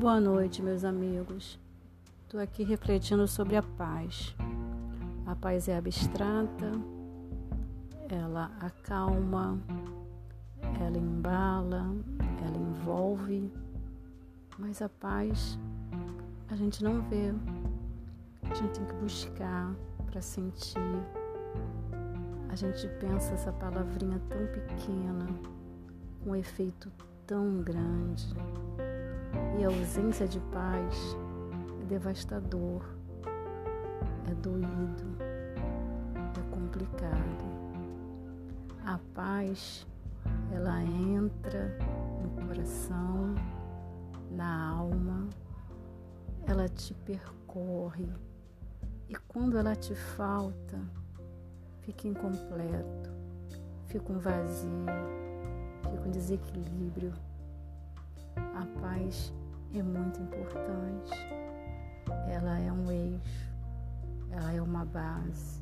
Boa 0.00 0.18
noite, 0.18 0.62
meus 0.62 0.82
amigos. 0.82 1.60
Estou 2.22 2.40
aqui 2.40 2.64
refletindo 2.64 3.28
sobre 3.28 3.54
a 3.56 3.62
paz. 3.62 4.34
A 5.26 5.36
paz 5.36 5.68
é 5.68 5.76
abstrata, 5.76 6.72
ela 8.08 8.50
acalma, 8.60 9.60
ela 10.80 10.96
embala, 10.96 11.94
ela 12.42 12.56
envolve, 12.56 13.52
mas 14.58 14.80
a 14.80 14.88
paz 14.88 15.58
a 16.48 16.56
gente 16.56 16.82
não 16.82 17.02
vê. 17.02 17.34
A 18.50 18.54
gente 18.54 18.78
tem 18.78 18.86
que 18.86 18.94
buscar 18.94 19.70
para 20.06 20.22
sentir. 20.22 20.80
A 22.48 22.56
gente 22.56 22.88
pensa 22.98 23.34
essa 23.34 23.52
palavrinha 23.52 24.18
tão 24.30 24.46
pequena, 24.46 25.26
com 26.24 26.30
um 26.30 26.36
efeito 26.36 26.90
tão 27.26 27.60
grande. 27.60 28.34
E 29.58 29.64
a 29.64 29.68
ausência 29.68 30.26
de 30.26 30.40
paz 30.52 31.16
é 31.82 31.84
devastador, 31.86 32.82
é 34.30 34.34
doído, 34.34 35.16
é 36.38 36.54
complicado. 36.54 37.44
A 38.84 38.98
paz, 39.14 39.86
ela 40.52 40.82
entra 40.82 41.76
no 42.22 42.46
coração, 42.46 43.34
na 44.30 44.70
alma, 44.70 45.28
ela 46.46 46.68
te 46.68 46.94
percorre. 46.94 48.08
E 49.08 49.14
quando 49.28 49.58
ela 49.58 49.74
te 49.74 49.94
falta, 49.94 50.78
fica 51.80 52.08
incompleto, 52.08 53.10
fica 53.86 54.12
um 54.12 54.18
vazio, 54.18 54.86
fica 55.90 56.08
um 56.08 56.10
desequilíbrio 56.10 57.12
a 58.36 58.80
paz 58.80 59.32
é 59.78 59.82
muito 59.82 60.20
importante. 60.20 61.10
Ela 62.28 62.58
é 62.58 62.72
um 62.72 62.90
eixo, 62.90 63.52
ela 64.30 64.52
é 64.52 64.60
uma 64.60 64.84
base, 64.84 65.60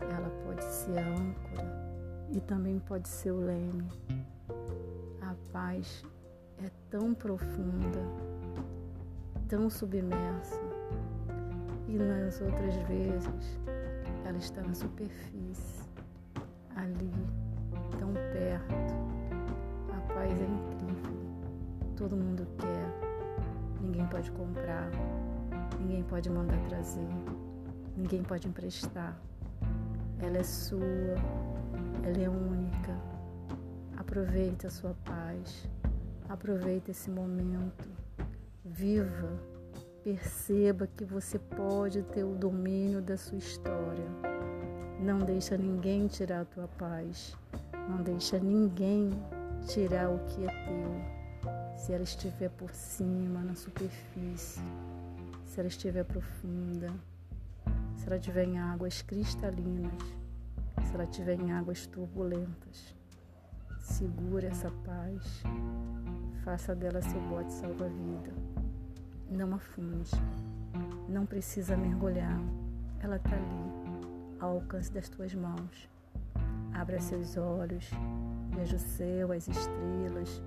ela 0.00 0.30
pode 0.44 0.64
ser 0.64 0.98
âncora 0.98 1.86
e 2.30 2.40
também 2.40 2.78
pode 2.78 3.08
ser 3.08 3.32
o 3.32 3.40
leme. 3.40 3.88
A 5.20 5.34
paz 5.52 6.04
é 6.64 6.70
tão 6.90 7.14
profunda, 7.14 8.00
tão 9.48 9.68
submersa, 9.68 10.60
e 11.88 11.98
nas 11.98 12.40
outras 12.40 12.74
vezes 12.88 13.60
ela 14.24 14.38
está 14.38 14.62
na 14.62 14.74
superfície, 14.74 15.75
pode 24.16 24.30
comprar, 24.32 24.90
ninguém 25.78 26.02
pode 26.04 26.30
mandar 26.30 26.58
trazer, 26.70 27.06
ninguém 27.94 28.22
pode 28.22 28.48
emprestar. 28.48 29.14
Ela 30.18 30.38
é 30.38 30.42
sua, 30.42 30.80
ela 32.02 32.18
é 32.24 32.26
única. 32.26 32.96
Aproveita 33.94 34.68
a 34.68 34.70
sua 34.70 34.94
paz, 35.04 35.68
aproveita 36.30 36.92
esse 36.92 37.10
momento, 37.10 37.90
viva, 38.64 39.38
perceba 40.02 40.86
que 40.86 41.04
você 41.04 41.38
pode 41.38 42.02
ter 42.04 42.24
o 42.24 42.34
domínio 42.36 43.02
da 43.02 43.18
sua 43.18 43.36
história. 43.36 44.08
Não 44.98 45.18
deixa 45.18 45.58
ninguém 45.58 46.06
tirar 46.06 46.40
a 46.40 46.44
tua 46.46 46.68
paz, 46.68 47.36
não 47.86 48.02
deixa 48.02 48.38
ninguém 48.38 49.10
tirar 49.66 50.08
o 50.08 50.18
que 50.20 50.42
é 50.46 50.64
teu 50.64 51.15
se 51.76 51.92
ela 51.92 52.02
estiver 52.02 52.50
por 52.50 52.72
cima, 52.72 53.40
na 53.42 53.54
superfície, 53.54 54.60
se 55.44 55.60
ela 55.60 55.68
estiver 55.68 56.04
profunda, 56.04 56.92
se 57.96 58.06
ela 58.06 58.16
estiver 58.16 58.44
em 58.44 58.58
águas 58.58 59.02
cristalinas, 59.02 60.02
se 60.84 60.94
ela 60.94 61.04
estiver 61.04 61.38
em 61.40 61.52
águas 61.52 61.86
turbulentas. 61.86 62.94
Segura 63.78 64.48
essa 64.48 64.70
paz, 64.84 65.42
faça 66.44 66.74
dela 66.74 67.00
seu 67.02 67.20
bote 67.28 67.52
salva-vida. 67.52 68.32
Não 69.30 69.54
afunde, 69.54 70.10
não 71.08 71.24
precisa 71.24 71.76
mergulhar, 71.76 72.40
ela 73.00 73.16
está 73.16 73.36
ali, 73.36 74.40
ao 74.40 74.56
alcance 74.56 74.92
das 74.92 75.08
tuas 75.08 75.34
mãos. 75.34 75.88
Abra 76.72 77.00
seus 77.00 77.36
olhos, 77.36 77.90
veja 78.54 78.76
o 78.76 78.78
céu, 78.78 79.32
as 79.32 79.48
estrelas, 79.48 80.42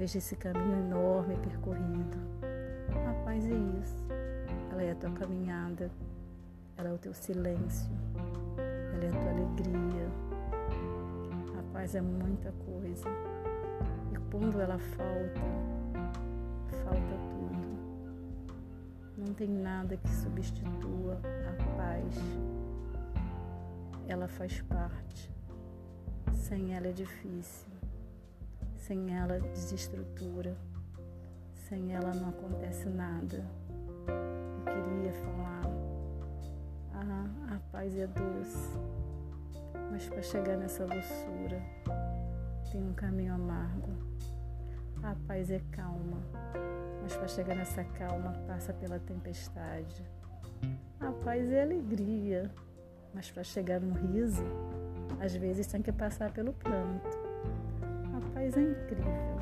Veja 0.00 0.16
esse 0.16 0.34
caminho 0.34 0.78
enorme 0.78 1.36
percorrido. 1.36 2.16
A 3.06 3.12
paz 3.22 3.44
é 3.44 3.54
isso. 3.54 4.02
Ela 4.72 4.82
é 4.82 4.92
a 4.92 4.94
tua 4.94 5.10
caminhada. 5.10 5.90
Ela 6.78 6.88
é 6.88 6.92
o 6.94 6.96
teu 6.96 7.12
silêncio. 7.12 7.86
Ela 8.94 9.04
é 9.04 9.08
a 9.08 9.10
tua 9.10 9.30
alegria. 9.30 10.08
A 11.58 11.62
paz 11.74 11.94
é 11.94 12.00
muita 12.00 12.50
coisa. 12.64 13.06
E 14.10 14.16
quando 14.30 14.58
ela 14.58 14.78
falta, 14.78 15.40
falta 16.82 17.14
tudo. 17.28 18.56
Não 19.18 19.34
tem 19.34 19.50
nada 19.50 19.98
que 19.98 20.08
substitua 20.08 21.20
a 21.46 21.76
paz. 21.76 22.14
Ela 24.08 24.28
faz 24.28 24.62
parte. 24.62 25.30
Sem 26.32 26.74
ela 26.74 26.88
é 26.88 26.92
difícil. 26.92 27.69
Sem 28.90 29.16
ela 29.16 29.38
desestrutura. 29.38 30.56
Sem 31.68 31.94
ela 31.94 32.12
não 32.12 32.30
acontece 32.30 32.88
nada. 32.88 33.46
Eu 34.08 34.64
queria 34.64 35.12
falar. 35.12 35.62
Ah, 36.92 37.54
a 37.54 37.60
paz 37.70 37.96
é 37.96 38.08
doce. 38.08 38.76
Mas 39.92 40.08
para 40.08 40.22
chegar 40.22 40.56
nessa 40.56 40.84
doçura 40.86 41.62
tem 42.72 42.82
um 42.82 42.92
caminho 42.92 43.34
amargo. 43.34 43.92
A 45.04 45.14
paz 45.24 45.52
é 45.52 45.60
calma. 45.70 46.20
Mas 47.00 47.14
para 47.14 47.28
chegar 47.28 47.54
nessa 47.54 47.84
calma 47.84 48.32
passa 48.48 48.72
pela 48.72 48.98
tempestade. 48.98 50.04
A 50.98 51.12
paz 51.12 51.48
é 51.48 51.62
alegria. 51.62 52.50
Mas 53.14 53.30
para 53.30 53.44
chegar 53.44 53.78
no 53.78 53.94
riso, 53.94 54.42
às 55.20 55.32
vezes 55.36 55.68
tem 55.68 55.80
que 55.80 55.92
passar 55.92 56.32
pelo 56.32 56.52
pranto 56.52 57.19
paz 58.40 58.56
é 58.56 58.62
incrível. 58.62 59.36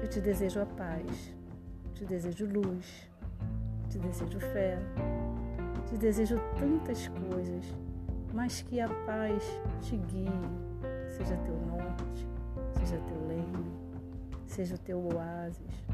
Eu 0.00 0.08
te 0.08 0.20
desejo 0.20 0.60
a 0.60 0.66
paz, 0.66 1.34
te 1.94 2.04
desejo 2.04 2.46
luz, 2.46 3.10
te 3.88 3.98
desejo 3.98 4.38
fé, 4.38 4.78
te 5.86 5.96
desejo 5.96 6.36
tantas 6.56 7.08
coisas, 7.08 7.64
mas 8.32 8.62
que 8.62 8.80
a 8.80 8.88
paz 8.88 9.42
te 9.80 9.96
guie, 9.96 10.28
seja 11.08 11.36
teu 11.38 11.56
norte, 11.66 12.28
seja 12.78 12.98
teu 12.98 13.26
leme, 13.26 13.72
seja 14.46 14.76
o 14.76 14.78
teu 14.78 15.00
oásis. 15.12 15.84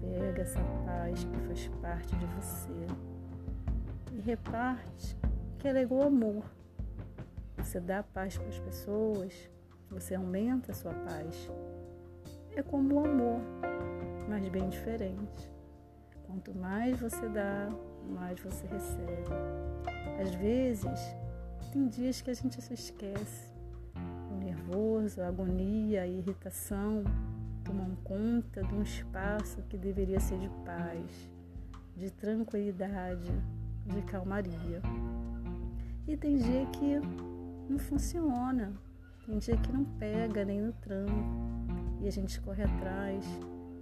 Pega 0.00 0.42
essa 0.42 0.60
paz 0.84 1.24
que 1.24 1.36
faz 1.48 1.68
parte 1.82 2.14
de 2.14 2.26
você 2.26 2.86
e 4.12 4.20
reparte 4.20 5.16
que 5.58 5.66
ela 5.66 5.80
é 5.80 5.82
igual 5.82 6.06
amor. 6.06 6.44
Você 7.58 7.80
dá 7.80 8.04
paz 8.04 8.38
para 8.38 8.46
as 8.46 8.60
pessoas, 8.60 9.50
você 9.90 10.14
aumenta 10.14 10.72
a 10.72 10.74
sua 10.74 10.92
paz. 10.92 11.50
É 12.54 12.62
como 12.62 12.94
o 12.94 13.04
amor, 13.04 13.40
mas 14.28 14.48
bem 14.48 14.68
diferente. 14.68 15.50
Quanto 16.26 16.54
mais 16.54 16.98
você 16.98 17.28
dá, 17.28 17.68
mais 18.08 18.40
você 18.40 18.66
recebe. 18.66 19.24
Às 20.20 20.34
vezes, 20.34 21.16
tem 21.72 21.86
dias 21.88 22.20
que 22.20 22.30
a 22.30 22.34
gente 22.34 22.60
se 22.60 22.74
esquece. 22.74 23.54
O 24.32 24.36
nervoso, 24.36 25.20
a 25.20 25.28
agonia, 25.28 26.02
a 26.02 26.06
irritação 26.06 27.04
tomam 27.64 27.96
conta 28.04 28.62
de 28.62 28.74
um 28.74 28.82
espaço 28.82 29.62
que 29.68 29.76
deveria 29.76 30.20
ser 30.20 30.38
de 30.38 30.48
paz, 30.64 31.30
de 31.96 32.10
tranquilidade, 32.10 33.30
de 33.84 34.02
calmaria. 34.02 34.80
E 36.06 36.16
tem 36.16 36.36
dia 36.36 36.66
que 36.66 37.00
não 37.68 37.78
funciona, 37.78 38.72
tem 39.26 39.38
dia 39.38 39.56
que 39.56 39.72
não 39.72 39.84
pega 39.84 40.44
nem 40.44 40.60
no 40.60 40.72
tranco 40.72 41.12
e 42.00 42.06
a 42.06 42.10
gente 42.12 42.40
corre 42.40 42.62
atrás 42.62 43.26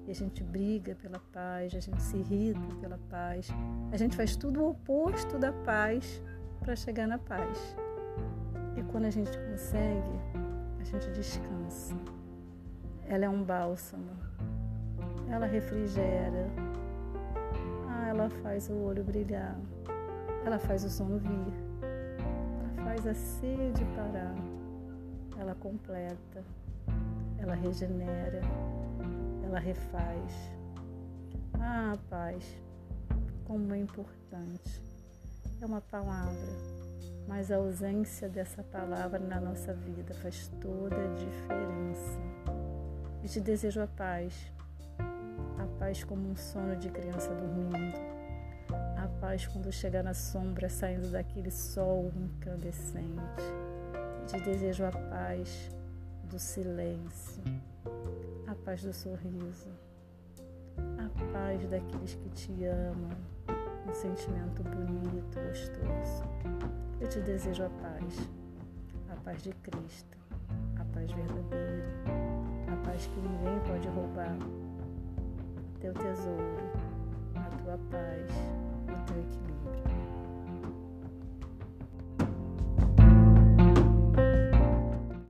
e 0.07 0.11
a 0.11 0.15
gente 0.15 0.43
briga 0.43 0.95
pela 0.95 1.19
paz, 1.19 1.75
a 1.75 1.81
gente 1.81 2.03
se 2.03 2.17
irrita 2.17 2.75
pela 2.81 2.99
paz, 3.11 3.49
a 3.93 3.97
gente 3.97 4.17
faz 4.17 4.37
tudo 4.37 4.63
o 4.63 4.71
oposto 4.71 5.39
da 5.39 5.53
paz 5.53 6.23
para 6.61 6.75
chegar 6.75 7.07
na 7.07 7.19
paz. 7.19 7.77
E 8.77 8.83
quando 8.85 9.05
a 9.05 9.11
gente 9.11 9.37
consegue, 9.51 10.19
a 10.81 10.85
gente 10.85 11.11
descansa. 11.11 11.95
Ela 13.07 13.27
é 13.27 13.29
um 13.29 13.43
bálsamo, 13.43 14.11
ela 15.31 15.47
refrigera, 15.47 16.49
ah, 17.89 18.09
ela 18.09 18.31
faz 18.31 18.71
o 18.71 18.75
olho 18.75 19.05
brilhar, 19.05 19.59
ela 20.45 20.59
faz 20.59 20.85
o 20.85 20.91
sono 20.91 21.19
vir, 21.19 21.53
ela 21.83 22.85
faz 22.85 23.07
a 23.07 23.15
sede 23.15 23.85
parar 23.95 24.35
ela 25.39 25.55
completa, 25.55 26.45
ela 27.39 27.55
regenera, 27.55 28.41
ela 29.45 29.59
refaz, 29.59 30.33
Ah, 31.61 31.97
paz, 32.11 32.45
como 33.45 33.75
é 33.75 33.79
importante. 33.79 34.83
É 35.61 35.67
uma 35.67 35.81
palavra, 35.81 36.53
mas 37.27 37.51
a 37.51 37.57
ausência 37.57 38.29
dessa 38.29 38.63
palavra 38.63 39.19
na 39.19 39.41
nossa 39.41 39.73
vida 39.73 40.13
faz 40.15 40.49
toda 40.61 40.97
a 40.97 41.15
diferença. 41.15 42.21
E 43.23 43.29
te 43.29 43.41
desejo 43.41 43.81
a 43.81 43.87
paz, 43.87 44.53
a 45.59 45.67
paz 45.79 46.05
como 46.05 46.29
um 46.29 46.37
sono 46.37 46.77
de 46.77 46.91
criança 46.91 47.35
dormindo, 47.35 47.97
a 48.97 49.09
paz 49.21 49.47
quando 49.47 49.73
chegar 49.73 50.03
na 50.03 50.13
sombra 50.13 50.69
saindo 50.69 51.11
daquele 51.11 51.51
sol 51.51 52.13
incandescente. 52.15 53.74
Te 54.27 54.41
desejo 54.41 54.85
a 54.85 54.91
paz 54.91 55.71
do 56.25 56.39
silêncio, 56.39 57.43
a 58.47 58.55
paz 58.55 58.83
do 58.83 58.93
sorriso, 58.93 59.69
a 60.77 61.33
paz 61.33 61.67
daqueles 61.69 62.15
que 62.15 62.31
te 62.31 62.65
amam, 62.65 63.11
um 63.87 63.95
sentimento 63.95 64.63
bonito, 64.65 65.39
gostoso. 65.47 66.25
Eu 67.01 67.09
te 67.09 67.21
desejo 67.21 67.65
a 67.65 67.71
paz, 67.71 68.29
a 69.11 69.17
paz 69.17 69.43
de 69.43 69.53
Cristo, 69.53 70.17
a 70.81 70.85
paz 70.87 71.11
verdadeira, 71.13 71.87
a 72.73 72.77
paz 72.85 73.07
que 73.07 73.21
ninguém 73.21 73.61
pode 73.69 73.89
roubar, 73.89 74.37
teu 75.81 75.93
tesouro, 75.93 76.44